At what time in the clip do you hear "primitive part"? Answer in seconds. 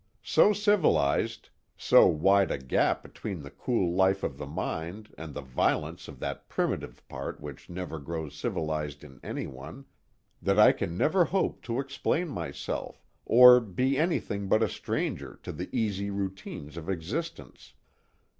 6.49-7.39